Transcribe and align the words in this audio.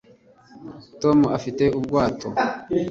tom 1.01 1.17
afite 1.37 1.63
ubwato 1.79 2.27